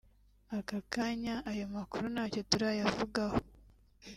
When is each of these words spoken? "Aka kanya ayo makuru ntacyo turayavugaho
"Aka 0.57 0.79
kanya 0.93 1.35
ayo 1.51 1.65
makuru 1.75 2.05
ntacyo 2.13 2.41
turayavugaho 2.49 3.37